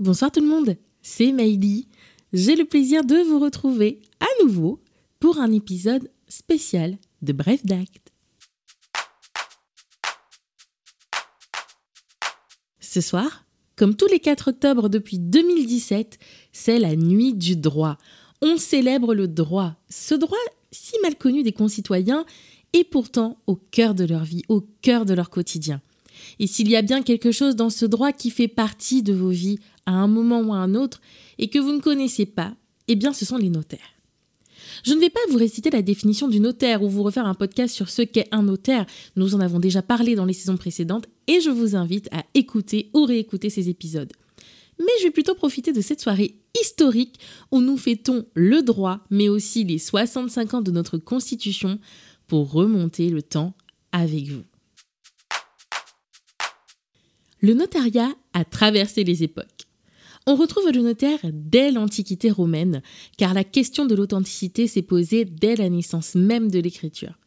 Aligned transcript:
Bonsoir 0.00 0.32
tout 0.32 0.40
le 0.40 0.46
monde, 0.46 0.78
c'est 1.02 1.30
Maïli. 1.30 1.86
J'ai 2.32 2.56
le 2.56 2.64
plaisir 2.64 3.04
de 3.04 3.16
vous 3.16 3.38
retrouver 3.38 4.00
à 4.18 4.42
nouveau 4.42 4.80
pour 5.18 5.38
un 5.38 5.52
épisode 5.52 6.10
spécial 6.26 6.96
de 7.20 7.34
Bref 7.34 7.66
d'acte. 7.66 8.10
Ce 12.80 13.02
soir, 13.02 13.44
comme 13.76 13.94
tous 13.94 14.06
les 14.06 14.20
4 14.20 14.48
octobre 14.48 14.88
depuis 14.88 15.18
2017, 15.18 16.18
c'est 16.50 16.78
la 16.78 16.96
nuit 16.96 17.34
du 17.34 17.56
droit. 17.56 17.98
On 18.40 18.56
célèbre 18.56 19.14
le 19.14 19.28
droit, 19.28 19.76
ce 19.90 20.14
droit 20.14 20.38
si 20.72 20.94
mal 21.02 21.14
connu 21.16 21.42
des 21.42 21.52
concitoyens 21.52 22.24
et 22.72 22.84
pourtant 22.84 23.36
au 23.46 23.56
cœur 23.56 23.94
de 23.94 24.04
leur 24.04 24.24
vie, 24.24 24.44
au 24.48 24.62
cœur 24.80 25.04
de 25.04 25.12
leur 25.12 25.28
quotidien. 25.28 25.82
Et 26.38 26.46
s'il 26.46 26.68
y 26.70 26.76
a 26.76 26.82
bien 26.82 27.02
quelque 27.02 27.32
chose 27.32 27.56
dans 27.56 27.70
ce 27.70 27.84
droit 27.84 28.12
qui 28.12 28.30
fait 28.30 28.48
partie 28.48 29.02
de 29.02 29.12
vos 29.12 29.28
vies 29.28 29.58
à 29.90 29.94
un 29.94 30.06
moment 30.06 30.40
ou 30.40 30.52
à 30.52 30.58
un 30.58 30.74
autre 30.74 31.00
et 31.38 31.48
que 31.48 31.58
vous 31.58 31.72
ne 31.72 31.80
connaissez 31.80 32.26
pas, 32.26 32.54
eh 32.86 32.94
bien 32.94 33.12
ce 33.12 33.24
sont 33.24 33.36
les 33.36 33.50
notaires. 33.50 33.94
Je 34.84 34.94
ne 34.94 35.00
vais 35.00 35.10
pas 35.10 35.20
vous 35.30 35.36
réciter 35.36 35.68
la 35.70 35.82
définition 35.82 36.28
du 36.28 36.38
notaire 36.38 36.82
ou 36.82 36.88
vous 36.88 37.02
refaire 37.02 37.26
un 37.26 37.34
podcast 37.34 37.74
sur 37.74 37.90
ce 37.90 38.02
qu'est 38.02 38.28
un 38.30 38.42
notaire. 38.42 38.86
Nous 39.16 39.34
en 39.34 39.40
avons 39.40 39.58
déjà 39.58 39.82
parlé 39.82 40.14
dans 40.14 40.24
les 40.24 40.32
saisons 40.32 40.56
précédentes 40.56 41.06
et 41.26 41.40
je 41.40 41.50
vous 41.50 41.74
invite 41.74 42.08
à 42.12 42.24
écouter 42.34 42.90
ou 42.94 43.04
réécouter 43.04 43.50
ces 43.50 43.68
épisodes. 43.68 44.12
Mais 44.78 44.92
je 45.00 45.04
vais 45.04 45.10
plutôt 45.10 45.34
profiter 45.34 45.72
de 45.72 45.80
cette 45.80 46.00
soirée 46.00 46.36
historique 46.58 47.18
où 47.50 47.60
nous 47.60 47.76
fêtons 47.76 48.26
le 48.34 48.62
droit, 48.62 49.00
mais 49.10 49.28
aussi 49.28 49.64
les 49.64 49.78
65 49.78 50.54
ans 50.54 50.62
de 50.62 50.70
notre 50.70 50.98
Constitution 50.98 51.78
pour 52.28 52.52
remonter 52.52 53.10
le 53.10 53.22
temps 53.22 53.54
avec 53.92 54.28
vous. 54.28 54.44
Le 57.40 57.54
notariat 57.54 58.10
a 58.32 58.44
traversé 58.44 59.02
les 59.04 59.22
époques. 59.22 59.66
On 60.26 60.34
retrouve 60.34 60.70
le 60.70 60.82
notaire 60.82 61.18
dès 61.24 61.70
l'Antiquité 61.70 62.30
romaine, 62.30 62.82
car 63.16 63.34
la 63.34 63.44
question 63.44 63.86
de 63.86 63.94
l'authenticité 63.94 64.66
s'est 64.66 64.82
posée 64.82 65.24
dès 65.24 65.56
la 65.56 65.68
naissance 65.70 66.14
même 66.14 66.50
de 66.50 66.58
l'écriture. 66.58 67.18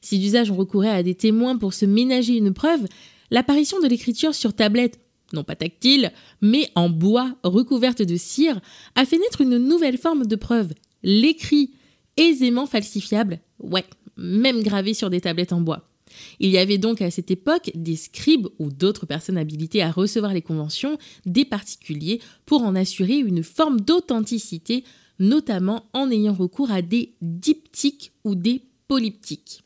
Si 0.00 0.18
d'usage 0.18 0.50
on 0.50 0.56
recourait 0.56 0.88
à 0.90 1.02
des 1.02 1.14
témoins 1.14 1.56
pour 1.56 1.74
se 1.74 1.84
ménager 1.84 2.36
une 2.36 2.54
preuve, 2.54 2.86
l'apparition 3.30 3.78
de 3.80 3.86
l'écriture 3.86 4.34
sur 4.34 4.54
tablette, 4.54 4.98
non 5.32 5.44
pas 5.44 5.54
tactile, 5.54 6.12
mais 6.40 6.68
en 6.74 6.88
bois 6.88 7.36
recouverte 7.44 8.02
de 8.02 8.16
cire, 8.16 8.60
a 8.94 9.04
fait 9.04 9.18
naître 9.18 9.42
une 9.42 9.58
nouvelle 9.58 9.98
forme 9.98 10.26
de 10.26 10.36
preuve, 10.36 10.72
l'écrit, 11.02 11.72
aisément 12.16 12.66
falsifiable, 12.66 13.40
ouais, 13.60 13.84
même 14.16 14.62
gravé 14.62 14.94
sur 14.94 15.10
des 15.10 15.20
tablettes 15.20 15.52
en 15.52 15.60
bois. 15.60 15.89
Il 16.38 16.50
y 16.50 16.58
avait 16.58 16.78
donc 16.78 17.02
à 17.02 17.10
cette 17.10 17.30
époque 17.30 17.70
des 17.74 17.96
scribes 17.96 18.48
ou 18.58 18.70
d'autres 18.70 19.06
personnes 19.06 19.38
habilitées 19.38 19.82
à 19.82 19.90
recevoir 19.90 20.32
les 20.32 20.42
conventions 20.42 20.98
des 21.26 21.44
particuliers 21.44 22.20
pour 22.46 22.62
en 22.62 22.74
assurer 22.74 23.16
une 23.16 23.42
forme 23.42 23.80
d'authenticité, 23.80 24.84
notamment 25.18 25.86
en 25.92 26.10
ayant 26.10 26.34
recours 26.34 26.70
à 26.70 26.82
des 26.82 27.14
diptyques 27.22 28.12
ou 28.24 28.34
des 28.34 28.62
polyptyques. 28.88 29.62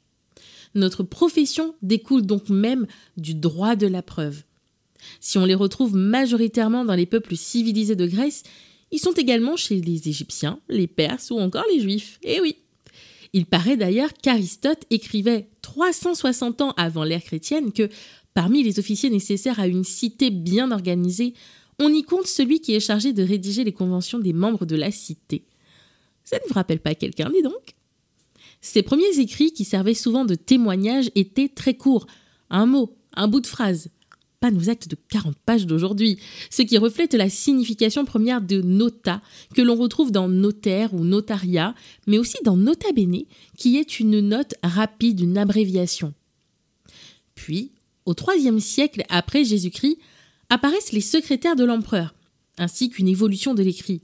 Notre 0.75 1.03
profession 1.03 1.75
découle 1.83 2.23
donc 2.23 2.49
même 2.49 2.87
du 3.17 3.35
droit 3.35 3.77
de 3.77 3.87
la 3.87 4.03
preuve. 4.03 4.43
Si 5.21 5.39
on 5.39 5.45
les 5.45 5.55
retrouve 5.55 5.95
majoritairement 5.95 6.85
dans 6.85 6.95
les 6.95 7.07
peuples 7.07 7.37
civilisés 7.37 7.97
de 7.97 8.07
Grèce, 8.07 8.43
ils 8.91 8.99
sont 8.99 9.13
également 9.13 9.57
chez 9.57 9.81
les 9.81 10.09
Égyptiens, 10.09 10.61
les 10.69 10.87
Perses 10.87 11.31
ou 11.31 11.39
encore 11.39 11.65
les 11.73 11.81
Juifs. 11.81 12.19
Eh 12.23 12.41
oui 12.41 12.57
il 13.35 13.47
paraît 13.47 13.77
d'ailleurs 13.77 14.15
qu'Aristote 14.15 14.85
écrivait 14.91 15.49
360 15.61 16.61
ans 16.63 16.71
avant 16.77 17.03
l'ère 17.03 17.23
chrétienne 17.23 17.73
que 17.73 17.89
parmi 18.33 18.63
les 18.63 18.79
officiers 18.79 19.11
nécessaires 19.11 19.59
à 19.59 19.67
une 19.67 19.83
cité 19.83 20.31
bien 20.31 20.71
organisée, 20.71 21.35
on 21.81 21.93
y 21.93 22.05
compte 22.05 22.29
celui 22.29 22.61
qui 22.61 22.75
est 22.75 22.81
chargé 22.81 23.13
de 23.13 23.25
rédiger 23.25 23.65
les 23.65 23.73
conventions 23.73 24.21
des 24.21 24.33
membres 24.33 24.67
de 24.67 24.77
la 24.77 24.93
cité. 24.93 25.45
Ça 26.23 26.37
ne 26.37 26.49
vous 26.49 26.55
rappelle 26.55 26.79
pas 26.79 26.95
quelqu'un, 26.95 27.29
dis 27.29 27.43
donc? 27.43 27.75
Ces 28.61 28.85
premiers 28.85 29.19
écrits, 29.19 29.53
qui 29.53 29.65
servaient 29.65 29.95
souvent 29.95 30.25
de 30.25 30.37
témoignages, 30.37 31.11
étaient 31.17 31.49
très 31.49 31.75
courts. 31.75 32.07
Un 32.51 32.67
mot, 32.67 32.97
un 33.15 33.27
bout 33.27 33.41
de 33.41 33.49
phrase, 33.49 33.91
nos 34.51 34.71
actes 34.71 34.89
de 34.89 34.97
40 35.09 35.37
pages 35.45 35.67
d'aujourd'hui, 35.67 36.19
ce 36.51 36.63
qui 36.63 36.79
reflète 36.79 37.15
la 37.15 37.29
signification 37.29 38.05
première 38.05 38.41
de 38.41 38.61
nota, 38.61 39.21
que 39.55 39.63
l'on 39.63 39.77
retrouve 39.77 40.13
dans 40.13 40.29
notaire 40.29 40.95
ou 40.95 41.05
notariat, 41.05 41.75
mais 42.07 42.19
aussi 42.19 42.39
dans 42.45 42.57
nota 42.57 42.93
bene, 42.93 43.25
qui 43.57 43.77
est 43.79 44.01
une 44.01 44.21
note 44.21 44.55
rapide, 44.63 45.21
une 45.21 45.39
abréviation. 45.39 46.15
Puis, 47.35 47.73
au 48.07 48.15
IIIe 48.15 48.61
siècle 48.61 49.03
après 49.09 49.45
Jésus-Christ, 49.45 49.99
apparaissent 50.51 50.93
les 50.93 51.01
secrétaires 51.01 51.57
de 51.57 51.65
l'empereur, 51.65 52.15
ainsi 52.59 52.91
qu'une 52.91 53.09
évolution 53.09 53.55
de 53.55 53.63
l'écrit. 53.63 54.03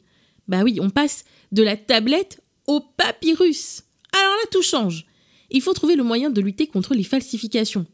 Bah 0.48 0.62
oui, 0.64 0.78
on 0.80 0.90
passe 0.90 1.24
de 1.52 1.62
la 1.62 1.76
tablette 1.76 2.40
au 2.66 2.80
papyrus. 2.80 3.82
Alors 4.12 4.34
là, 4.34 4.48
tout 4.50 4.62
change. 4.62 5.06
Il 5.50 5.62
faut 5.62 5.74
trouver 5.74 5.96
le 5.96 6.04
moyen 6.04 6.30
de 6.30 6.40
lutter 6.40 6.66
contre 6.66 6.94
les 6.94 7.04
falsifications. 7.04 7.86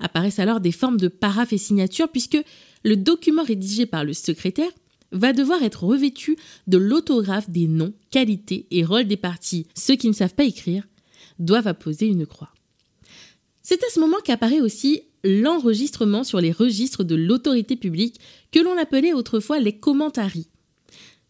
Apparaissent 0.00 0.38
alors 0.38 0.60
des 0.60 0.72
formes 0.72 0.96
de 0.98 1.08
paraphes 1.08 1.52
et 1.52 1.58
signatures 1.58 2.08
puisque 2.08 2.38
le 2.84 2.96
document 2.96 3.42
rédigé 3.42 3.86
par 3.86 4.04
le 4.04 4.12
secrétaire 4.12 4.70
va 5.12 5.32
devoir 5.32 5.62
être 5.62 5.84
revêtu 5.84 6.36
de 6.66 6.78
l'autographe 6.78 7.50
des 7.50 7.68
noms, 7.68 7.94
qualités 8.10 8.66
et 8.70 8.84
rôles 8.84 9.06
des 9.06 9.16
parties. 9.16 9.66
Ceux 9.74 9.96
qui 9.96 10.08
ne 10.08 10.12
savent 10.12 10.34
pas 10.34 10.44
écrire 10.44 10.84
doivent 11.38 11.68
apposer 11.68 12.06
une 12.06 12.26
croix. 12.26 12.52
C'est 13.62 13.82
à 13.82 13.88
ce 13.92 14.00
moment 14.00 14.18
qu'apparaît 14.24 14.60
aussi 14.60 15.02
l'enregistrement 15.24 16.24
sur 16.24 16.40
les 16.40 16.52
registres 16.52 17.04
de 17.04 17.16
l'autorité 17.16 17.76
publique 17.76 18.20
que 18.52 18.60
l'on 18.60 18.78
appelait 18.78 19.12
autrefois 19.12 19.58
les 19.58 19.72
commentaries. 19.72 20.48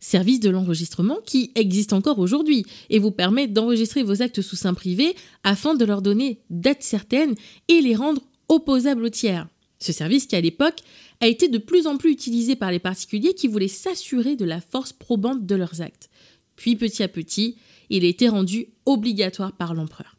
Service 0.01 0.41
de 0.41 0.51
l'enregistrement 0.51 1.19
qui 1.25 1.51
existe 1.55 1.95
encore 1.95 2.19
aujourd'hui 2.19 2.67
et 2.91 2.99
vous 2.99 3.11
permet 3.11 3.49
d'enregistrer 3.49 4.03
vos 4.03 4.21
actes 4.23 4.43
sous 4.43 4.57
sein 4.57 4.75
privé 4.75 5.17
afin 5.43 5.75
de 5.75 5.85
leur 5.85 6.03
donner 6.03 6.41
date 6.51 6.83
certaine 6.83 7.35
et 7.69 7.81
les 7.81 7.97
rendre 7.97 8.21
opposable 8.49 9.05
au 9.05 9.09
tiers. 9.09 9.49
Ce 9.79 9.93
service 9.93 10.27
qui 10.27 10.37
à 10.37 10.41
l'époque 10.41 10.81
a 11.21 11.27
été 11.27 11.49
de 11.49 11.59
plus 11.59 11.87
en 11.87 11.97
plus 11.97 12.11
utilisé 12.11 12.57
par 12.57 12.71
les 12.71 12.79
particuliers 12.79 13.35
qui 13.35 13.49
voulaient 13.49 13.69
s'assurer 13.69 14.37
de 14.37 14.45
la 14.45 14.61
force 14.61 14.93
probante 14.93 15.45
de 15.45 15.55
leurs 15.55 15.83
actes. 15.83 16.09
Puis 16.57 16.77
petit 16.77 17.03
à 17.03 17.09
petit, 17.09 17.57
il 17.91 18.05
a 18.05 18.09
été 18.09 18.29
rendu 18.29 18.69
obligatoire 18.87 19.53
par 19.53 19.75
l'empereur. 19.75 20.17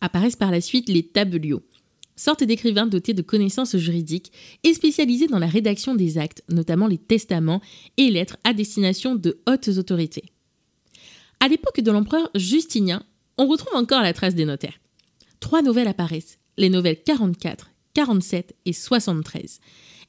Apparaissent 0.00 0.36
par 0.36 0.50
la 0.50 0.60
suite 0.60 0.88
les 0.88 1.02
tabeliots, 1.02 1.62
sorte 2.14 2.44
d'écrivains 2.44 2.86
dotés 2.86 3.14
de 3.14 3.22
connaissances 3.22 3.76
juridiques 3.76 4.32
et 4.62 4.74
spécialisés 4.74 5.26
dans 5.26 5.38
la 5.38 5.46
rédaction 5.46 5.94
des 5.94 6.18
actes, 6.18 6.42
notamment 6.48 6.86
les 6.86 6.98
testaments 6.98 7.62
et 7.96 8.10
lettres 8.10 8.36
à 8.44 8.52
destination 8.52 9.14
de 9.14 9.40
hautes 9.48 9.68
autorités. 9.68 10.24
À 11.40 11.48
l'époque 11.48 11.80
de 11.80 11.90
l'empereur 11.90 12.30
Justinien, 12.34 13.02
on 13.38 13.46
retrouve 13.46 13.74
encore 13.74 14.02
la 14.02 14.12
trace 14.12 14.34
des 14.34 14.44
notaires. 14.44 14.80
Trois 15.40 15.62
nouvelles 15.62 15.88
apparaissent, 15.88 16.38
les 16.58 16.68
nouvelles 16.68 17.02
44, 17.02 17.70
47 17.94 18.54
et 18.66 18.72
73, 18.74 19.60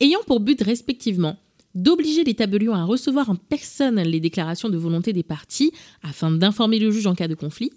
ayant 0.02 0.20
pour 0.28 0.42
but 0.42 0.62
respectivement 0.62 1.38
d'obliger 1.76 2.24
les 2.24 2.34
tabellions 2.34 2.74
à 2.74 2.84
recevoir 2.84 3.30
en 3.30 3.36
personne 3.36 4.02
les 4.02 4.20
déclarations 4.20 4.70
de 4.70 4.78
volonté 4.78 5.14
des 5.14 5.24
parties 5.24 5.72
afin 6.02 6.32
d'informer 6.32 6.80
le 6.80 6.92
juge 6.92 7.08
en 7.08 7.16
cas 7.16 7.28
de 7.28 7.36
conflit, 7.36 7.72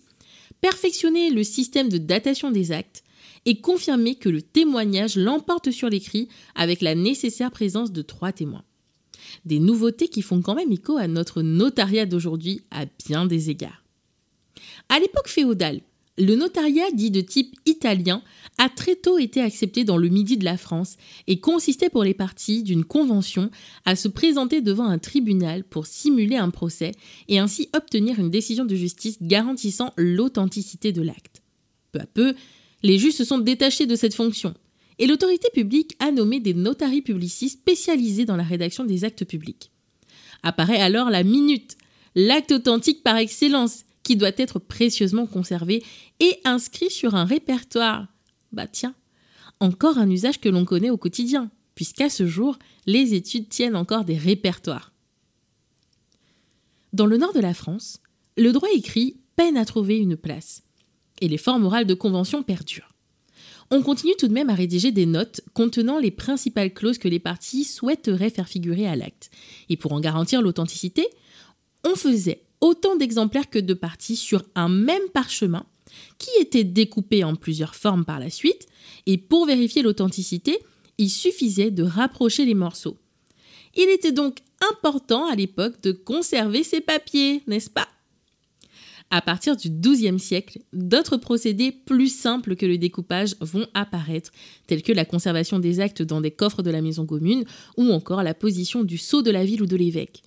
perfectionner 0.60 1.30
le 1.30 1.44
système 1.44 1.88
de 1.88 1.98
datation 1.98 2.50
des 2.50 2.72
actes 2.72 3.04
et 3.44 3.60
confirmer 3.60 4.14
que 4.14 4.28
le 4.28 4.40
témoignage 4.40 5.16
l'emporte 5.16 5.70
sur 5.70 5.90
l'écrit 5.90 6.28
avec 6.54 6.80
la 6.80 6.94
nécessaire 6.94 7.50
présence 7.50 7.92
de 7.92 8.02
trois 8.02 8.32
témoins. 8.32 8.64
Des 9.44 9.58
nouveautés 9.58 10.08
qui 10.08 10.22
font 10.22 10.40
quand 10.40 10.54
même 10.54 10.72
écho 10.72 10.96
à 10.96 11.08
notre 11.08 11.42
notariat 11.42 12.06
d'aujourd'hui 12.06 12.62
à 12.70 12.86
bien 13.06 13.26
des 13.26 13.50
égards. 13.50 13.82
À 14.88 14.98
l'époque 14.98 15.28
féodale, 15.28 15.80
le 16.18 16.34
notariat 16.34 16.90
dit 16.92 17.10
de 17.10 17.22
type 17.22 17.56
italien 17.64 18.22
a 18.58 18.68
très 18.68 18.96
tôt 18.96 19.18
été 19.18 19.40
accepté 19.40 19.84
dans 19.84 19.96
le 19.96 20.08
midi 20.08 20.36
de 20.36 20.44
la 20.44 20.58
France 20.58 20.96
et 21.26 21.40
consistait 21.40 21.88
pour 21.88 22.04
les 22.04 22.12
parties 22.12 22.62
d'une 22.62 22.84
convention 22.84 23.50
à 23.86 23.96
se 23.96 24.08
présenter 24.08 24.60
devant 24.60 24.84
un 24.84 24.98
tribunal 24.98 25.64
pour 25.64 25.86
simuler 25.86 26.36
un 26.36 26.50
procès 26.50 26.92
et 27.28 27.38
ainsi 27.38 27.70
obtenir 27.74 28.18
une 28.18 28.30
décision 28.30 28.66
de 28.66 28.76
justice 28.76 29.18
garantissant 29.22 29.92
l'authenticité 29.96 30.92
de 30.92 31.02
l'acte. 31.02 31.42
Peu 31.92 32.00
à 32.00 32.06
peu, 32.06 32.34
les 32.82 32.98
juges 32.98 33.14
se 33.14 33.24
sont 33.24 33.38
détachés 33.38 33.86
de 33.86 33.96
cette 33.96 34.14
fonction 34.14 34.54
et 34.98 35.06
l'autorité 35.06 35.48
publique 35.54 35.96
a 35.98 36.12
nommé 36.12 36.40
des 36.40 36.54
notaries 36.54 37.02
publicistes 37.02 37.60
spécialisés 37.60 38.26
dans 38.26 38.36
la 38.36 38.42
rédaction 38.42 38.84
des 38.84 39.04
actes 39.04 39.24
publics. 39.24 39.70
Apparaît 40.42 40.80
alors 40.80 41.08
la 41.08 41.22
minute, 41.22 41.76
l'acte 42.14 42.52
authentique 42.52 43.02
par 43.02 43.16
excellence, 43.16 43.84
qui 44.02 44.16
doit 44.16 44.32
être 44.36 44.58
précieusement 44.58 45.26
conservé 45.26 45.84
et 46.20 46.38
inscrit 46.44 46.90
sur 46.90 47.14
un 47.14 47.24
répertoire. 47.24 48.08
Bah 48.52 48.66
tiens, 48.66 48.94
encore 49.60 49.98
un 49.98 50.10
usage 50.10 50.40
que 50.40 50.48
l'on 50.48 50.64
connaît 50.64 50.90
au 50.90 50.96
quotidien, 50.96 51.50
puisqu'à 51.74 52.10
ce 52.10 52.26
jour, 52.26 52.58
les 52.86 53.14
études 53.14 53.48
tiennent 53.48 53.76
encore 53.76 54.04
des 54.04 54.16
répertoires. 54.16 54.92
Dans 56.92 57.06
le 57.06 57.16
nord 57.16 57.32
de 57.32 57.40
la 57.40 57.54
France, 57.54 58.00
le 58.36 58.52
droit 58.52 58.68
écrit 58.74 59.16
peine 59.36 59.56
à 59.56 59.64
trouver 59.64 59.98
une 59.98 60.16
place, 60.16 60.62
et 61.20 61.28
les 61.28 61.38
formes 61.38 61.64
orales 61.64 61.86
de 61.86 61.94
convention 61.94 62.42
perdurent. 62.42 62.92
on 63.70 63.82
continue 63.82 64.12
tout 64.18 64.28
de 64.28 64.34
même 64.34 64.50
à 64.50 64.54
rédiger 64.54 64.92
des 64.92 65.06
notes 65.06 65.40
contenant 65.54 65.98
les 65.98 66.10
principales 66.10 66.74
clauses 66.74 66.98
que 66.98 67.08
les 67.08 67.20
parties 67.20 67.64
souhaiteraient 67.64 68.28
faire 68.28 68.48
figurer 68.48 68.86
à 68.86 68.96
l'acte. 68.96 69.30
Et 69.70 69.78
pour 69.78 69.92
en 69.92 70.00
garantir 70.00 70.42
l'authenticité, 70.42 71.06
on 71.84 71.94
faisait 71.94 72.42
autant 72.62 72.96
d'exemplaires 72.96 73.50
que 73.50 73.58
de 73.58 73.74
parties 73.74 74.16
sur 74.16 74.42
un 74.54 74.70
même 74.70 75.08
parchemin 75.12 75.66
qui 76.16 76.30
était 76.40 76.64
découpé 76.64 77.22
en 77.22 77.36
plusieurs 77.36 77.74
formes 77.74 78.06
par 78.06 78.18
la 78.18 78.30
suite, 78.30 78.66
et 79.04 79.18
pour 79.18 79.44
vérifier 79.44 79.82
l'authenticité, 79.82 80.58
il 80.96 81.10
suffisait 81.10 81.70
de 81.70 81.82
rapprocher 81.82 82.46
les 82.46 82.54
morceaux. 82.54 82.96
Il 83.74 83.90
était 83.90 84.12
donc 84.12 84.38
important 84.70 85.26
à 85.26 85.34
l'époque 85.34 85.82
de 85.82 85.92
conserver 85.92 86.62
ces 86.62 86.80
papiers, 86.80 87.42
n'est-ce 87.46 87.68
pas? 87.68 87.88
À 89.10 89.20
partir 89.20 89.56
du 89.56 89.68
XIIe 89.68 90.18
siècle, 90.18 90.60
d'autres 90.72 91.18
procédés 91.18 91.72
plus 91.72 92.08
simples 92.08 92.56
que 92.56 92.64
le 92.64 92.78
découpage 92.78 93.34
vont 93.40 93.66
apparaître, 93.74 94.30
tels 94.66 94.82
que 94.82 94.92
la 94.92 95.04
conservation 95.04 95.58
des 95.58 95.80
actes 95.80 96.00
dans 96.00 96.22
des 96.22 96.30
coffres 96.30 96.62
de 96.62 96.70
la 96.70 96.80
maison 96.80 97.04
commune 97.04 97.44
ou 97.76 97.90
encore 97.92 98.22
la 98.22 98.32
position 98.32 98.84
du 98.84 98.96
sceau 98.96 99.20
de 99.20 99.30
la 99.30 99.44
ville 99.44 99.62
ou 99.62 99.66
de 99.66 99.76
l'évêque. 99.76 100.22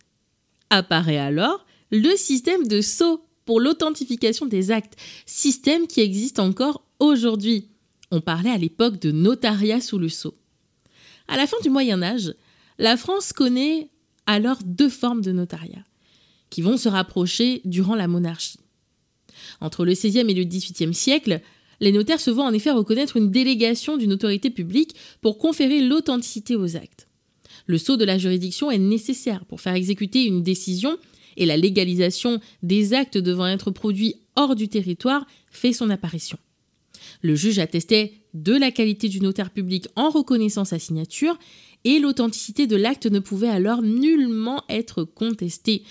Apparaît 0.70 1.18
alors 1.18 1.65
le 1.92 2.16
système 2.16 2.68
de 2.68 2.82
sceau 2.82 3.26
pour 3.46 3.60
l'authentification 3.60 4.46
des 4.46 4.72
actes, 4.72 4.96
système 5.26 5.88
qui 5.88 6.02
existe 6.02 6.40
encore 6.40 6.84
aujourd'hui. 7.00 7.70
On 8.12 8.22
parlait 8.22 8.50
à 8.50 8.58
l'époque 8.58 9.00
de 9.00 9.12
notariat 9.12 9.82
sous 9.82 10.00
le 10.00 10.10
sceau. 10.10 10.34
À 11.28 11.38
la 11.38 11.48
fin 11.48 11.58
du 11.62 11.70
Moyen 11.70 12.02
Âge, 12.02 12.34
la 12.78 12.98
France 12.98 13.34
connaît 13.34 13.90
alors 14.26 14.60
deux 14.64 14.90
formes 14.90 15.22
de 15.22 15.32
notariat 15.32 15.84
qui 16.50 16.62
vont 16.62 16.78
se 16.78 16.90
rapprocher 16.90 17.62
durant 17.66 17.96
la 17.96 18.08
monarchie. 18.08 18.60
Entre 19.62 19.86
le 19.86 19.94
XVIe 19.94 20.20
et 20.20 20.34
le 20.34 20.44
XVIIIe 20.44 20.94
siècle, 20.94 21.42
les 21.80 21.92
notaires 21.92 22.20
se 22.20 22.32
voient 22.32 22.46
en 22.46 22.54
effet 22.54 22.72
reconnaître 22.72 23.18
une 23.18 23.32
délégation 23.32 23.98
d'une 23.98 24.14
autorité 24.14 24.50
publique 24.50 24.96
pour 25.22 25.38
conférer 25.38 25.82
l'authenticité 25.82 26.56
aux 26.56 26.76
actes. 26.76 27.08
Le 27.66 27.78
sceau 27.78 27.98
de 27.98 28.06
la 28.06 28.18
juridiction 28.18 28.72
est 28.72 28.78
nécessaire 28.78 29.46
pour 29.46 29.60
faire 29.60 29.74
exécuter 29.74 30.24
une 30.26 30.44
décision 30.44 30.98
et 31.38 31.46
la 31.46 31.58
légalisation 31.58 32.40
des 32.64 32.94
actes 32.94 33.18
devant 33.18 33.48
être 33.48 33.72
produits 33.72 34.16
hors 34.36 34.56
du 34.56 34.68
territoire 34.68 35.26
fait 35.50 35.74
son 35.74 35.90
apparition. 35.90 36.38
Le 37.22 37.36
juge 37.36 37.60
attestait 37.60 38.14
de 38.34 38.54
la 38.54 38.72
qualité 38.72 39.08
du 39.08 39.22
notaire 39.22 39.50
public 39.50 39.88
en 39.96 40.10
reconnaissant 40.10 40.66
sa 40.66 40.80
signature 40.80 41.38
et 41.84 42.00
l'authenticité 42.00 42.68
de 42.68 42.76
l'acte 42.76 43.06
ne 43.06 43.20
pouvait 43.20 43.50
alors 43.50 43.82
nullement 43.82 44.64
être 44.70 45.04
contestée. 45.04 45.84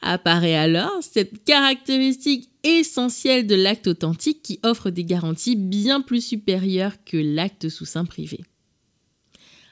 Apparaît 0.00 0.54
alors 0.54 1.02
cette 1.02 1.44
caractéristique 1.44 2.50
essentielle 2.62 3.46
de 3.46 3.54
l'acte 3.54 3.86
authentique 3.86 4.42
qui 4.42 4.60
offre 4.62 4.90
des 4.90 5.04
garanties 5.04 5.56
bien 5.56 6.00
plus 6.00 6.24
supérieures 6.24 7.02
que 7.04 7.16
l'acte 7.16 7.68
sous 7.68 7.86
sein 7.86 8.04
privé. 8.04 8.40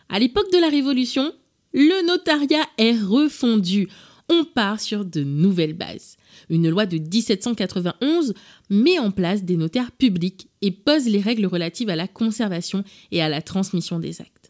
À 0.08 0.18
l'époque 0.18 0.50
de 0.52 0.58
la 0.58 0.68
Révolution, 0.68 1.32
le 1.72 2.06
notariat 2.06 2.66
est 2.76 2.98
refondu. 2.98 3.88
On 4.34 4.44
part 4.44 4.80
sur 4.80 5.04
de 5.04 5.22
nouvelles 5.22 5.74
bases. 5.74 6.16
Une 6.48 6.70
loi 6.70 6.86
de 6.86 6.96
1791 6.96 8.32
met 8.70 8.98
en 8.98 9.10
place 9.10 9.44
des 9.44 9.56
notaires 9.56 9.92
publics 9.92 10.48
et 10.62 10.70
pose 10.70 11.06
les 11.06 11.20
règles 11.20 11.46
relatives 11.46 11.90
à 11.90 11.96
la 11.96 12.08
conservation 12.08 12.82
et 13.10 13.20
à 13.20 13.28
la 13.28 13.42
transmission 13.42 13.98
des 13.98 14.20
actes 14.20 14.42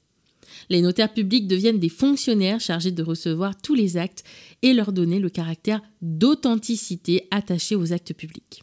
les 0.71 0.83
notaires 0.83 1.13
publics 1.13 1.47
deviennent 1.47 1.79
des 1.79 1.89
fonctionnaires 1.89 2.61
chargés 2.61 2.91
de 2.91 3.03
recevoir 3.03 3.61
tous 3.61 3.75
les 3.75 3.97
actes 3.97 4.25
et 4.63 4.73
leur 4.73 4.93
donner 4.93 5.19
le 5.19 5.31
caractère 5.31 5.83
d'authenticité 6.01 7.27
attaché 7.31 7.77
aux 7.77 7.93
actes 7.93 8.15
publics. 8.15 8.63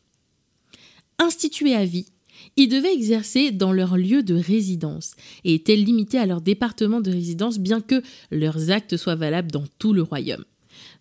Institués 1.18 1.75
à 1.75 1.86
vie, 1.86 2.07
ils 2.56 2.69
devaient 2.69 2.94
exercer 2.94 3.51
dans 3.51 3.74
leur 3.74 3.98
lieu 3.98 4.24
de 4.24 4.36
résidence 4.36 5.16
et 5.44 5.54
étaient 5.54 5.75
limités 5.75 6.18
à 6.18 6.25
leur 6.25 6.42
département 6.42 7.01
de 7.01 7.12
résidence 7.12 7.60
bien 7.60 7.81
que 7.81 8.01
leurs 8.31 8.71
actes 8.71 8.95
soient 8.95 9.16
valables 9.16 9.51
dans 9.51 9.66
tout 9.77 9.94
le 9.94 10.01
royaume. 10.01 10.45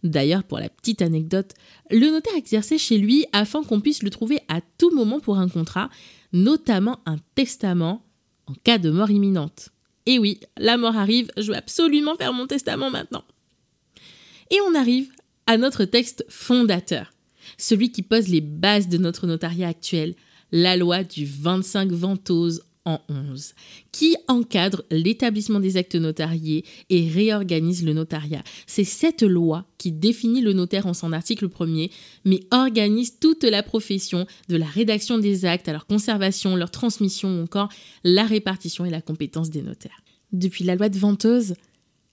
D'ailleurs, 0.05 0.45
pour 0.45 0.59
la 0.59 0.69
petite 0.69 1.03
anecdote, 1.03 1.55
le 1.91 2.11
notaire 2.11 2.37
exerçait 2.37 2.79
chez 2.79 2.99
lui 2.99 3.27
afin 3.33 3.63
qu'on 3.63 3.81
puisse 3.81 4.03
le 4.03 4.11
trouver 4.11 4.41
à 4.49 4.61
tout 4.79 4.95
moment 4.95 5.21
pour 5.21 5.39
un 5.39 5.49
contrat, 5.49 5.91
notamment 6.33 7.01
un 7.07 7.17
testament 7.35 8.05
en 8.47 8.55
cas 8.55 8.79
de 8.79 8.91
mort 8.91 9.11
imminente. 9.11 9.71
Et 10.07 10.19
oui, 10.19 10.41
la 10.57 10.77
mort 10.77 10.97
arrive, 10.97 11.31
je 11.37 11.49
veux 11.49 11.57
absolument 11.57 12.17
faire 12.17 12.33
mon 12.33 12.47
testament 12.47 12.91
maintenant. 12.91 13.25
Et 14.51 14.59
on 14.69 14.75
arrive 14.75 15.11
à 15.47 15.59
notre 15.59 15.85
texte 15.85 16.25
fondateur, 16.29 17.13
celui 17.59 17.91
qui 17.91 18.03
pose 18.03 18.29
les 18.29 18.41
bases 18.41 18.89
de 18.89 18.99
notre 18.99 19.27
notariat 19.27 19.69
actuel, 19.69 20.15
la 20.53 20.77
loi 20.77 21.05
du 21.05 21.27
25 21.27 21.91
Ventose 21.91 22.63
en 22.89 23.03
11, 23.11 23.53
qui 23.93 24.17
encadre 24.29 24.83
l'établissement 24.91 25.61
des 25.61 25.77
actes 25.77 25.95
notariés 25.95 26.65
et 26.89 27.07
réorganise 27.07 27.85
le 27.85 27.93
notariat. 27.93 28.43
C'est 28.67 28.85
cette 28.85 29.23
loi 29.23 29.67
qui 29.77 29.93
définit 29.93 30.41
le 30.41 30.55
notaire 30.55 30.87
en 30.87 30.95
son 30.95 31.13
article 31.13 31.51
premier, 31.51 31.91
mais 32.25 32.41
organise 32.51 33.19
toute 33.21 33.45
la 33.45 33.63
profession 33.63 34.27
de 34.49 34.57
la 34.57 34.65
rédaction 34.67 35.19
des 35.19 35.45
actes 35.45 35.69
à 35.69 35.73
leur 35.73 35.87
conservation, 35.87 36.57
leur 36.57 36.71
transmission 36.71 37.39
ou 37.39 37.43
encore 37.43 37.69
la 38.05 38.25
répartition 38.25 38.87
et 38.87 38.91
la 38.91 39.03
compétence 39.03 39.51
des 39.51 39.63
notaires. 39.63 40.03
Depuis 40.33 40.65
la 40.65 40.75
loi 40.75 40.89
de 40.89 40.99
Ventose, 40.99 41.55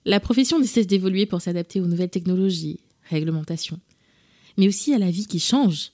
la 0.04 0.20
profession 0.20 0.58
ne 0.58 0.66
cesse 0.66 0.86
d'évoluer 0.86 1.24
pour 1.24 1.40
s'adapter 1.40 1.80
aux 1.80 1.86
nouvelles 1.86 2.10
technologies, 2.10 2.80
réglementations, 3.08 3.80
mais 4.58 4.68
aussi 4.68 4.92
à 4.92 4.98
la 4.98 5.10
vie 5.10 5.26
qui 5.26 5.40
change. 5.40 5.92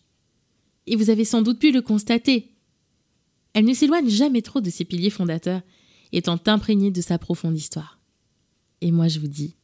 Et 0.88 0.96
vous 0.96 1.10
avez 1.10 1.24
sans 1.24 1.42
doute 1.42 1.60
pu 1.60 1.70
le 1.70 1.82
constater. 1.82 2.51
Elle 3.54 3.64
ne 3.64 3.74
s'éloigne 3.74 4.08
jamais 4.08 4.42
trop 4.42 4.60
de 4.60 4.70
ses 4.70 4.84
piliers 4.84 5.10
fondateurs, 5.10 5.62
étant 6.12 6.40
imprégnée 6.46 6.90
de 6.90 7.00
sa 7.00 7.18
profonde 7.18 7.56
histoire. 7.56 7.98
Et 8.80 8.90
moi 8.92 9.08
je 9.08 9.20
vous 9.20 9.28
dis 9.28 9.56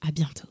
à 0.00 0.10
bientôt. 0.10 0.48